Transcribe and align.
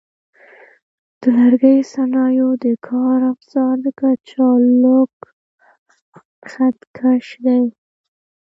د 1.21 1.23
لرګي 1.37 1.77
د 1.83 1.87
صنایعو 1.93 2.51
د 2.63 2.65
کار 2.87 3.19
افزار 3.33 3.77
کچالک 3.99 5.13
خط 6.51 6.77
کش 6.97 7.25
دی. 7.45 7.61